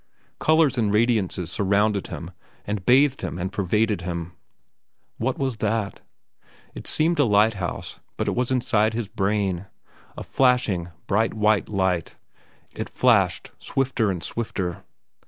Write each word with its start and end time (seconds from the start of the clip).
Colors 0.39 0.79
and 0.79 0.91
radiances 0.91 1.51
surrounded 1.51 2.07
him 2.07 2.31
and 2.65 2.83
bathed 2.87 3.21
him 3.21 3.37
and 3.37 3.51
pervaded 3.53 4.01
him. 4.01 4.31
What 5.19 5.37
was 5.37 5.57
that? 5.57 5.99
It 6.73 6.87
seemed 6.87 7.19
a 7.19 7.23
lighthouse; 7.23 7.99
but 8.17 8.27
it 8.27 8.33
was 8.35 8.49
inside 8.49 8.95
his 8.95 9.07
brain—a 9.07 10.23
flashing, 10.23 10.89
bright 11.05 11.35
white 11.35 11.69
light. 11.69 12.15
It 12.73 12.89
flashed 12.89 13.51
swifter 13.59 14.09
and 14.09 14.23
swifter. 14.23 14.83